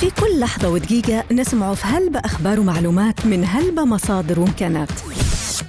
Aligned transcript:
في 0.00 0.10
كل 0.10 0.40
لحظة 0.40 0.68
ودقيقة 0.68 1.24
نسمع 1.32 1.74
في 1.74 1.86
هلبة 1.86 2.18
أخبار 2.18 2.60
ومعلومات 2.60 3.26
من 3.26 3.44
هلبة 3.44 3.84
مصادر 3.84 4.40
وإمكانات. 4.40 4.90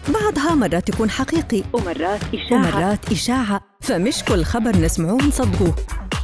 بعضها 0.09 0.55
مرات 0.55 0.89
يكون 0.89 1.09
حقيقي 1.09 1.63
ومرات 1.73 2.21
إشاعة. 2.33 2.77
ومرات 2.77 3.11
إشاعة. 3.11 3.61
فمش 3.81 4.23
كل 4.23 4.43
خبر 4.43 4.77
نسمعوه 4.77 5.23
نصدقوه. 5.23 5.75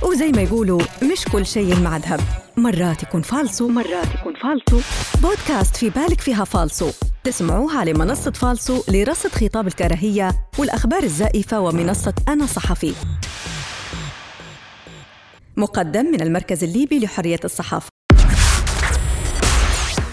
وزي 0.04 0.32
ما 0.32 0.42
يقولوا 0.42 0.82
مش 1.04 1.26
كل 1.32 1.46
شيء 1.46 1.80
مع 1.80 1.98
ذهب 1.98 2.20
مرات 2.58 3.04
يكون 3.04 3.22
فالصو. 3.22 3.66
ومرات 3.66 4.08
يكون 4.20 4.34
فالصو. 4.36 4.82
بودكاست 5.22 5.76
في 5.76 5.90
بالك 5.90 6.22
فيها 6.22 6.44
فالصو. 6.44 6.90
تسمعوها 7.24 7.80
على 7.80 7.94
منصة 7.94 8.32
فالصو 8.32 8.84
لرصد 8.90 9.30
خطاب 9.30 9.68
الكراهية 9.68 10.32
والأخبار 10.58 11.04
الزائفة 11.04 11.60
ومنصة 11.60 12.14
أنا 12.28 12.46
صحفي. 12.46 12.94
مقدم 15.58 16.06
من 16.06 16.22
المركز 16.22 16.64
الليبي 16.64 17.00
لحرية 17.00 17.40
الصحافة. 17.46 17.97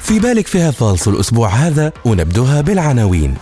في 0.04 0.18
بالك 0.18 0.46
فيها 0.46 0.70
فالص 0.70 1.08
الأسبوع 1.08 1.48
هذا 1.48 1.92
ونبدوها 2.04 2.60
بالعناوين. 2.60 3.34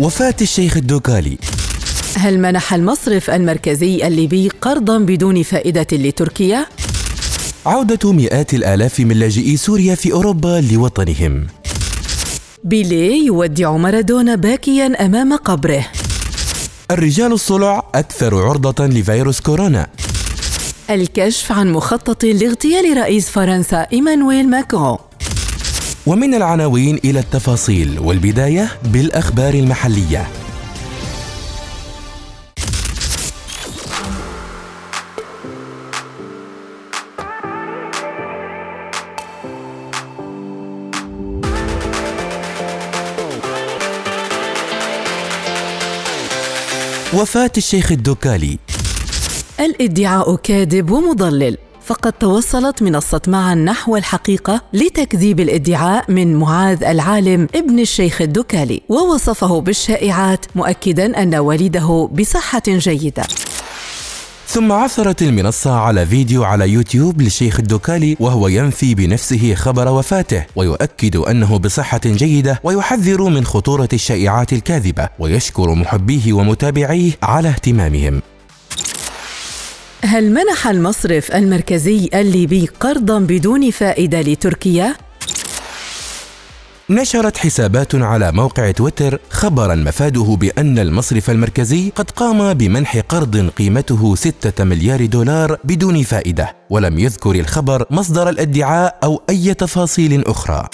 وفاة 0.00 0.34
الشيخ 0.40 0.76
الدوكالي. 0.76 1.38
هل 2.16 2.38
منح 2.38 2.74
المصرف 2.74 3.30
المركزي 3.30 4.06
الليبي 4.06 4.48
قرضا 4.60 4.98
بدون 4.98 5.42
فائدة 5.42 5.86
لتركيا؟ 5.92 6.66
عودة 7.66 8.12
مئات 8.12 8.54
الآلاف 8.54 9.00
من 9.00 9.16
لاجئي 9.16 9.56
سوريا 9.56 9.94
في 9.94 10.12
أوروبا 10.12 10.64
لوطنهم. 10.72 11.46
بيليه 12.66 13.26
يودع 13.26 13.76
مارادونا 13.76 14.34
باكيا 14.34 15.06
أمام 15.06 15.36
قبره. 15.36 15.86
الرجال 16.90 17.32
الصلع 17.32 17.82
أكثر 17.94 18.42
عرضة 18.42 18.86
لفيروس 18.86 19.40
كورونا. 19.40 19.86
الكشف 20.90 21.52
عن 21.52 21.72
مخطط 21.72 22.24
لاغتيال 22.24 22.96
رئيس 22.96 23.30
فرنسا 23.30 23.86
إيمانويل 23.92 24.50
ماكرون. 24.50 24.98
ومن 26.06 26.34
العناوين 26.34 27.00
إلى 27.04 27.18
التفاصيل 27.18 27.98
والبداية 27.98 28.68
بالأخبار 28.84 29.54
المحلية. 29.54 30.26
وفاة 47.14 47.50
الشيخ 47.56 47.92
الدوكالي 47.92 48.58
الإدعاء 49.60 50.36
كاذب 50.36 50.90
ومضلل 50.90 51.58
فقد 51.84 52.12
توصلت 52.12 52.82
منصة 52.82 53.20
معا 53.26 53.54
نحو 53.54 53.96
الحقيقة 53.96 54.62
لتكذيب 54.72 55.40
الإدعاء 55.40 56.10
من 56.10 56.36
معاذ 56.36 56.84
العالم 56.84 57.48
ابن 57.54 57.78
الشيخ 57.78 58.22
الدكالي 58.22 58.82
ووصفه 58.88 59.60
بالشائعات 59.60 60.46
مؤكدا 60.54 61.22
أن 61.22 61.34
والده 61.34 62.08
بصحة 62.12 62.62
جيدة. 62.68 63.22
ثم 64.54 64.72
عثرت 64.72 65.22
المنصة 65.22 65.72
على 65.72 66.06
فيديو 66.06 66.44
على 66.44 66.68
يوتيوب 66.70 67.22
للشيخ 67.22 67.60
الدوكالي 67.60 68.16
وهو 68.20 68.48
ينفي 68.48 68.94
بنفسه 68.94 69.54
خبر 69.54 69.88
وفاته 69.88 70.44
ويؤكد 70.56 71.16
أنه 71.16 71.58
بصحة 71.58 72.00
جيدة 72.06 72.60
ويحذر 72.64 73.22
من 73.22 73.44
خطورة 73.44 73.88
الشائعات 73.92 74.52
الكاذبة 74.52 75.08
ويشكر 75.18 75.74
محبيه 75.74 76.32
ومتابعيه 76.32 77.12
على 77.22 77.48
اهتمامهم 77.48 78.22
هل 80.04 80.30
منح 80.30 80.68
المصرف 80.68 81.32
المركزي 81.34 82.10
الليبي 82.14 82.68
قرضا 82.80 83.18
بدون 83.18 83.70
فائدة 83.70 84.20
لتركيا؟ 84.20 84.94
نشرت 86.90 87.36
حسابات 87.36 87.94
على 87.94 88.32
موقع 88.32 88.70
تويتر 88.70 89.20
خبرا 89.30 89.74
مفاده 89.74 90.36
بأن 90.40 90.78
المصرف 90.78 91.30
المركزي 91.30 91.90
قد 91.96 92.10
قام 92.10 92.52
بمنح 92.52 92.96
قرض 92.96 93.50
قيمته 93.50 94.14
6 94.14 94.64
مليار 94.64 95.06
دولار 95.06 95.58
بدون 95.64 96.02
فائدة 96.02 96.56
ولم 96.70 96.98
يذكر 96.98 97.34
الخبر 97.34 97.86
مصدر 97.90 98.28
الادعاء 98.28 98.98
أو 99.04 99.22
أي 99.30 99.54
تفاصيل 99.54 100.24
أخرى. 100.26 100.68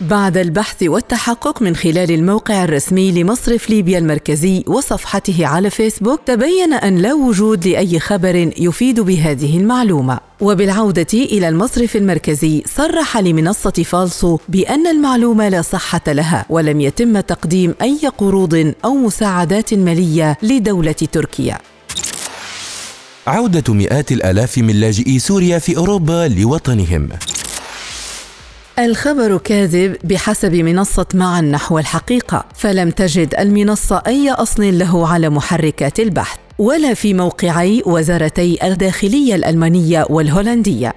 بعد 0.00 0.36
البحث 0.36 0.82
والتحقق 0.82 1.62
من 1.62 1.76
خلال 1.76 2.10
الموقع 2.10 2.64
الرسمي 2.64 3.12
لمصرف 3.12 3.70
ليبيا 3.70 3.98
المركزي 3.98 4.64
وصفحته 4.66 5.46
على 5.46 5.70
فيسبوك 5.70 6.20
تبين 6.26 6.72
أن 6.72 6.96
لا 6.98 7.14
وجود 7.14 7.68
لأي 7.68 8.00
خبر 8.00 8.50
يفيد 8.56 9.00
بهذه 9.00 9.58
المعلومة. 9.58 10.20
وبالعودة 10.40 11.06
إلى 11.14 11.48
المصرف 11.48 11.96
المركزي 11.96 12.62
صرح 12.76 13.16
لمنصة 13.16 13.70
فالسو 13.70 14.38
بأن 14.48 14.86
المعلومة 14.86 15.48
لا 15.48 15.62
صحة 15.62 16.02
لها 16.12 16.46
ولم 16.50 16.80
يتم 16.80 17.20
تقديم 17.20 17.74
أي 17.82 18.00
قروض 18.18 18.74
أو 18.84 18.94
مساعدات 18.94 19.74
مالية 19.74 20.38
لدولة 20.42 20.92
تركيا. 20.92 21.58
عودة 23.26 23.74
مئات 23.74 24.12
الآلاف 24.12 24.58
من 24.58 24.80
لاجئي 24.80 25.18
سوريا 25.18 25.58
في 25.58 25.76
أوروبا 25.76 26.28
لوطنهم. 26.28 27.08
الخبر 28.78 29.38
كاذب 29.38 29.96
بحسب 30.04 30.54
منصة 30.54 31.06
معا 31.14 31.40
نحو 31.40 31.78
الحقيقة 31.78 32.44
فلم 32.54 32.90
تجد 32.90 33.34
المنصة 33.38 34.02
أي 34.06 34.30
أصل 34.30 34.78
له 34.78 35.08
على 35.08 35.28
محركات 35.28 36.00
البحث 36.00 36.38
ولا 36.58 36.94
في 36.94 37.14
موقعي 37.14 37.82
وزارتي 37.86 38.66
الداخلية 38.66 39.34
الألمانية 39.34 40.06
والهولندية. 40.10 40.94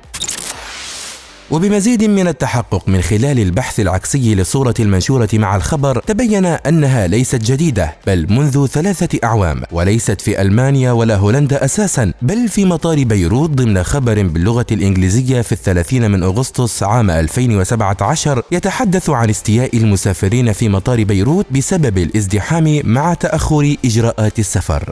وبمزيد 1.51 2.03
من 2.03 2.27
التحقق 2.27 2.89
من 2.89 3.01
خلال 3.01 3.39
البحث 3.39 3.79
العكسي 3.79 4.35
للصورة 4.35 4.73
المنشورة 4.79 5.29
مع 5.33 5.55
الخبر 5.55 5.99
تبين 5.99 6.45
أنها 6.45 7.07
ليست 7.07 7.35
جديدة 7.35 7.95
بل 8.07 8.27
منذ 8.29 8.65
ثلاثة 8.67 9.19
أعوام 9.23 9.63
وليست 9.71 10.21
في 10.21 10.41
ألمانيا 10.41 10.91
ولا 10.91 11.15
هولندا 11.15 11.65
أساسا 11.65 12.13
بل 12.21 12.47
في 12.47 12.65
مطار 12.65 13.03
بيروت 13.03 13.49
ضمن 13.49 13.83
خبر 13.83 14.27
باللغة 14.27 14.65
الإنجليزية 14.71 15.41
في 15.41 15.51
الثلاثين 15.51 16.11
من 16.11 16.23
أغسطس 16.23 16.83
عام 16.83 17.11
2017 17.11 18.41
يتحدث 18.51 19.09
عن 19.09 19.29
استياء 19.29 19.77
المسافرين 19.77 20.53
في 20.53 20.69
مطار 20.69 21.03
بيروت 21.03 21.45
بسبب 21.51 21.97
الازدحام 21.97 22.81
مع 22.83 23.13
تأخر 23.13 23.75
إجراءات 23.85 24.39
السفر. 24.39 24.91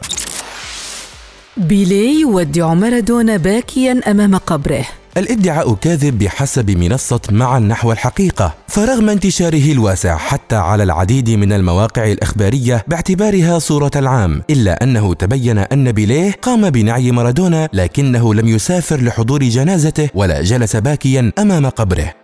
بيليه 1.56 2.20
يودع 2.20 2.74
مارادونا 2.74 3.36
باكيا 3.36 4.00
أمام 4.10 4.36
قبره. 4.36 4.86
الادعاء 5.16 5.74
كاذب 5.74 6.18
بحسب 6.18 6.70
منصة 6.70 7.20
معا 7.30 7.58
نحو 7.58 7.92
الحقيقة 7.92 8.54
فرغم 8.68 9.08
انتشاره 9.08 9.72
الواسع 9.72 10.16
حتى 10.16 10.56
على 10.56 10.82
العديد 10.82 11.30
من 11.30 11.52
المواقع 11.52 12.12
الإخبارية 12.12 12.84
باعتبارها 12.88 13.58
صورة 13.58 13.90
العام 13.96 14.42
إلا 14.50 14.82
أنه 14.82 15.14
تبين 15.14 15.58
أن 15.58 15.92
بيليه 15.92 16.32
قام 16.42 16.70
بنعي 16.70 17.10
مارادونا 17.10 17.68
لكنه 17.72 18.34
لم 18.34 18.48
يسافر 18.48 19.00
لحضور 19.00 19.44
جنازته 19.44 20.08
ولا 20.14 20.42
جلس 20.42 20.76
باكيا 20.76 21.32
أمام 21.38 21.68
قبره. 21.68 22.14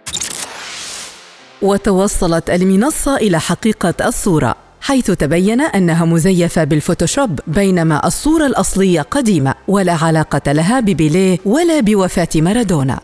وتوصلت 1.62 2.50
المنصة 2.50 3.16
إلى 3.16 3.41
حقيقة 3.41 3.94
الصورة. 4.08 4.61
حيث 4.82 5.10
تبين 5.10 5.60
أنها 5.60 6.04
مزيفة 6.04 6.65
بالفوتوشوب 6.65 7.41
بينما 7.47 8.06
الصورة 8.06 8.47
الأصلية 8.47 9.00
قديمة 9.00 9.54
ولا 9.69 9.93
علاقة 9.93 10.53
لها 10.53 10.81
ببيليه 10.81 11.38
ولا 11.44 11.81
بوفاة 11.81 12.28
مارادونا. 12.37 13.00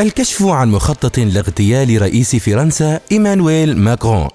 الكشف 0.00 0.42
عن 0.42 0.70
مخطط 0.70 1.18
لاغتيال 1.18 2.02
رئيس 2.02 2.36
فرنسا 2.36 3.00
إيمانويل 3.12 3.78
ماكرون. 3.78 4.28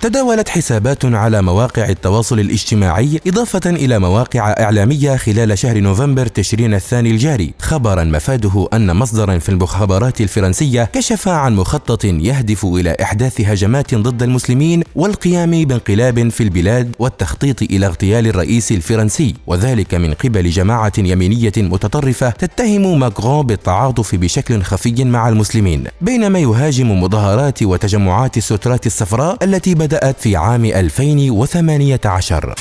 تداولت 0.00 0.48
حسابات 0.48 1.04
على 1.04 1.42
مواقع 1.42 1.88
التواصل 1.88 2.40
الاجتماعي 2.40 3.20
إضافة 3.26 3.70
إلى 3.70 3.98
مواقع 3.98 4.54
إعلامية 4.60 5.16
خلال 5.16 5.58
شهر 5.58 5.78
نوفمبر 5.78 6.26
تشرين 6.26 6.74
الثاني 6.74 7.10
الجاري. 7.10 7.54
خبرا 7.58 8.04
مفاده 8.04 8.68
أن 8.72 8.96
مصدرا 8.96 9.38
في 9.38 9.48
المخابرات 9.48 10.20
الفرنسية 10.20 10.84
كشف 10.84 11.28
عن 11.28 11.56
مخطط 11.56 12.04
يهدف 12.04 12.64
إلى 12.64 12.96
إحداث 13.02 13.40
هجمات 13.40 13.94
ضد 13.94 14.22
المسلمين 14.22 14.82
والقيام 14.94 15.50
بانقلاب 15.64 16.28
في 16.28 16.42
البلاد 16.42 16.94
والتخطيط 16.98 17.62
إلى 17.62 17.86
اغتيال 17.86 18.26
الرئيس 18.26 18.72
الفرنسي. 18.72 19.34
وذلك 19.46 19.94
من 19.94 20.14
قبل 20.14 20.50
جماعة 20.50 20.92
يمينية 20.98 21.52
متطرفة 21.56 22.30
تتهم 22.30 23.00
ماكرون 23.00 23.46
بالتعاطف 23.46 24.14
بشكل 24.14 24.62
خفي 24.62 25.04
مع 25.04 25.28
المسلمين. 25.28 25.84
بينما 26.00 26.38
يهاجم 26.38 27.02
مظاهرات 27.02 27.62
وتجمعات 27.62 28.36
السترات 28.36 28.86
الصفراء 28.86 29.44
التي 29.44 29.74
بدأت 29.74 29.89
بدأت 29.90 30.20
في 30.20 30.36
عام 30.36 30.64
2018 30.64 32.54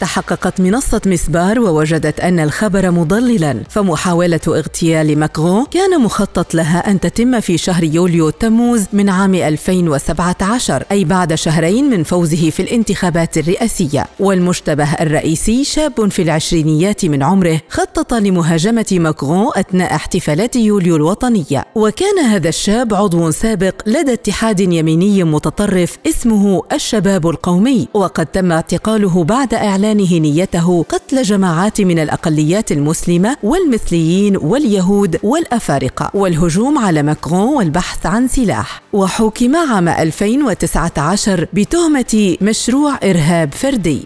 تحققت 0.00 0.60
منصة 0.60 1.00
مسبار 1.06 1.60
ووجدت 1.60 2.20
أن 2.20 2.40
الخبر 2.40 2.90
مضللا 2.90 3.62
فمحاولة 3.68 4.40
اغتيال 4.48 5.18
ماكرون 5.18 5.66
كان 5.70 6.00
مخطط 6.00 6.54
لها 6.54 6.90
أن 6.90 7.00
تتم 7.00 7.40
في 7.40 7.58
شهر 7.58 7.84
يوليو 7.84 8.30
تموز 8.30 8.84
من 8.92 9.08
عام 9.08 9.34
2017 9.34 10.84
أي 10.90 11.04
بعد 11.04 11.34
شهرين 11.34 11.90
من 11.90 12.02
فوزه 12.02 12.50
في 12.50 12.62
الانتخابات 12.62 13.38
الرئاسية. 13.38 14.06
والمشتبه 14.20 14.92
الرئيسي 14.92 15.64
شاب 15.64 16.10
في 16.10 16.22
العشرينيات 16.22 17.04
من 17.04 17.22
عمره 17.22 17.60
خطط 17.68 18.14
لمهاجمة 18.14 18.86
ماكرون 18.92 19.50
أثناء 19.56 19.94
احتفالات 19.94 20.56
يوليو 20.56 20.96
الوطنية. 20.96 21.64
وكان 21.74 22.18
هذا 22.18 22.48
الشاب 22.48 22.94
عضو 22.94 23.30
سابق 23.30 23.74
لدى 23.86 24.12
اتحاد 24.12 24.60
يميني 24.60 25.24
متطرف 25.24 25.96
اسمه 26.06 26.62
الشباب 26.72 27.28
القومي 27.28 27.88
وقد 27.94 28.26
تم 28.26 28.52
اعتقاله 28.52 29.24
بعد 29.24 29.54
إعلانه 29.90 30.18
نيته 30.18 30.84
قتل 30.88 31.22
جماعات 31.22 31.80
من 31.80 31.98
الأقليات 31.98 32.72
المسلمة 32.72 33.36
والمثليين 33.42 34.36
واليهود 34.36 35.18
والأفارقة 35.22 36.10
والهجوم 36.14 36.78
على 36.78 37.02
ماكرون 37.02 37.56
والبحث 37.56 38.06
عن 38.06 38.28
سلاح. 38.28 38.82
وحكم 38.92 39.56
عام 39.56 39.88
2019 39.88 41.46
بتهمة 41.52 42.36
مشروع 42.40 42.98
إرهاب 43.04 43.52
فردي. 43.52 44.04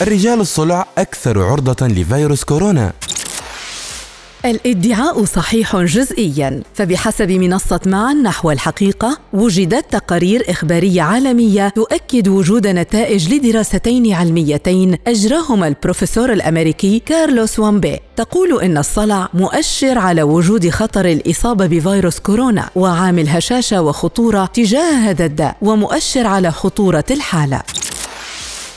الرجال 0.00 0.40
الصلع 0.40 0.86
أكثر 0.98 1.42
عرضة 1.42 1.86
لفيروس 1.86 2.44
كورونا. 2.44 2.92
الإدعاء 4.44 5.24
صحيح 5.24 5.76
جزئيا 5.76 6.62
فبحسب 6.74 7.30
منصة 7.30 7.80
معا 7.86 8.12
نحو 8.12 8.50
الحقيقة 8.50 9.18
وجدت 9.32 9.92
تقارير 9.92 10.44
إخبارية 10.48 11.02
عالمية 11.02 11.68
تؤكد 11.68 12.28
وجود 12.28 12.66
نتائج 12.66 13.34
لدراستين 13.34 14.12
علميتين 14.12 14.98
أجراهما 15.06 15.68
البروفيسور 15.68 16.32
الأمريكي 16.32 16.98
كارلوس 16.98 17.58
وامبي. 17.58 17.98
تقول 18.16 18.62
إن 18.62 18.78
الصلع 18.78 19.28
مؤشر 19.34 19.98
على 19.98 20.22
وجود 20.22 20.70
خطر 20.70 21.04
الإصابة 21.04 21.66
بفيروس 21.66 22.18
كورونا 22.18 22.70
وعامل 22.76 23.28
هشاشة 23.28 23.82
وخطورة 23.82 24.46
تجاه 24.46 25.10
هذا 25.10 25.24
الداء 25.24 25.56
ومؤشر 25.62 26.26
على 26.26 26.50
خطورة 26.50 27.04
الحالة. 27.10 27.62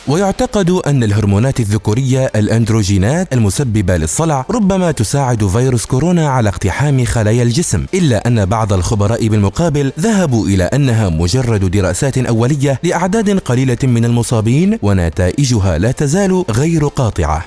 ويعتقد 0.08 0.70
أن 0.70 1.04
الهرمونات 1.04 1.60
الذكورية 1.60 2.32
الأندروجينات 2.36 3.34
المسببة 3.34 3.98
للصلع 3.98 4.46
ربما 4.52 4.92
تساعد 4.92 5.48
فيروس 5.48 5.86
كورونا 5.86 6.30
على 6.30 6.50
اقتحام 6.50 7.06
خلايا 7.06 7.44
الجسم 7.44 7.86
إلا 7.94 8.28
أن 8.28 8.46
بعض 8.46 8.74
الخبراء 8.74 9.28
بالمقابل 9.28 9.92
ذهبوا 10.00 10.48
إلى 10.48 10.64
أنها 10.64 11.10
مجرد 11.10 11.72
دراسات 11.72 12.18
أولية 12.18 12.80
لأعداد 12.84 13.40
قليلة 13.40 13.78
من 13.84 14.06
المصابين 14.06 14.80
ونتائجها 14.82 15.78
لا 15.78 15.92
تزال 15.92 16.46
غير 16.50 16.88
قاطعة. 16.88 17.46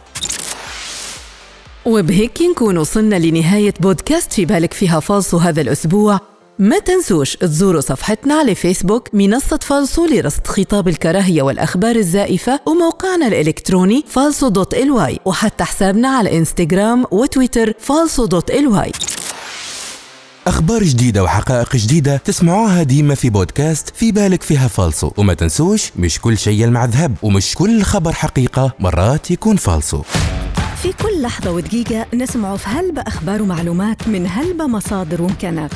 وبهيك 1.84 2.38
نكون 2.42 2.78
وصلنا 2.78 3.16
لنهاية 3.16 3.74
بودكاست 3.80 4.32
في 4.32 4.44
بالك 4.44 4.74
فيها 4.74 5.00
فالصو 5.00 5.36
هذا 5.36 5.60
الأسبوع. 5.60 6.29
ما 6.60 6.78
تنسوش 6.78 7.36
تزوروا 7.36 7.80
صفحتنا 7.80 8.34
على 8.34 8.54
فيسبوك 8.54 9.08
منصة 9.14 9.58
فالصو 9.62 10.06
لرصد 10.06 10.46
خطاب 10.46 10.88
الكراهية 10.88 11.42
والأخبار 11.42 11.96
الزائفة 11.96 12.60
وموقعنا 12.66 13.26
الإلكتروني 13.26 14.04
فالصو 14.08 14.48
dot 14.48 14.74
الواي 14.74 15.18
وحتى 15.24 15.64
حسابنا 15.64 16.08
على 16.08 16.38
إنستغرام 16.38 17.04
وتويتر 17.10 17.72
فالصو 17.78 18.26
dot 18.26 18.50
الواي 18.50 18.92
أخبار 20.46 20.82
جديدة 20.82 21.22
وحقائق 21.22 21.76
جديدة 21.76 22.16
تسمعوها 22.16 22.82
ديما 22.82 23.14
في 23.14 23.30
بودكاست 23.30 23.92
في 23.96 24.12
بالك 24.12 24.42
فيها 24.42 24.68
فالصو 24.68 25.10
وما 25.16 25.34
تنسوش 25.34 25.92
مش 25.96 26.20
كل 26.20 26.38
شيء 26.38 26.62
يلمع 26.62 26.84
ذهب 26.84 27.16
ومش 27.22 27.54
كل 27.54 27.82
خبر 27.82 28.12
حقيقة 28.12 28.72
مرات 28.80 29.30
يكون 29.30 29.56
فالصو 29.56 30.02
في 30.82 30.92
كل 30.92 31.22
لحظة 31.22 31.50
ودقيقة 31.50 32.06
نسمع 32.14 32.56
في 32.56 32.68
هلبة 32.68 33.02
أخبار 33.02 33.42
ومعلومات 33.42 34.08
من 34.08 34.26
هلبة 34.26 34.66
مصادر 34.66 35.22
وإمكانات. 35.22 35.72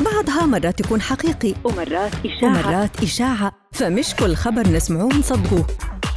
بعضها 0.00 0.46
مرات 0.46 0.80
يكون 0.80 1.02
حقيقي 1.02 1.54
ومرات 1.64 2.12
إشاعة. 2.26 2.50
ومرات 2.50 3.02
إشاعة. 3.02 3.52
فمش 3.72 4.14
كل 4.14 4.34
خبر 4.34 4.68
نسمعوه 4.68 5.14
نصدقوه. 5.14 5.66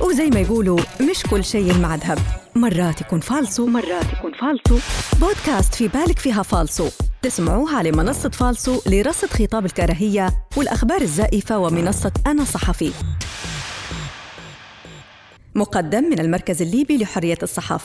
وزي 0.01 0.29
ما 0.29 0.39
يقولوا 0.39 0.79
مش 1.09 1.23
كل 1.23 1.43
شيء 1.43 1.71
يلمع 1.71 1.95
ذهب. 1.95 2.17
مرات 2.55 3.01
يكون 3.01 3.19
فالصو. 3.19 3.63
ومرات 3.63 4.13
يكون 4.13 4.31
فالصو. 4.33 4.79
بودكاست 5.19 5.75
في 5.75 5.87
بالك 5.87 6.19
فيها 6.19 6.43
فالصو. 6.43 6.89
تسمعوها 7.21 7.77
على 7.77 7.91
منصة 7.91 8.29
فالصو 8.29 8.81
لرصد 8.87 9.27
خطاب 9.27 9.65
الكراهية 9.65 10.29
والأخبار 10.57 11.01
الزائفة 11.01 11.57
ومنصة 11.57 12.11
أنا 12.27 12.43
صحفي. 12.43 12.91
مقدم 15.55 16.03
من 16.03 16.19
المركز 16.19 16.61
الليبي 16.61 16.97
لحرية 16.97 17.37
الصحافة. 17.43 17.81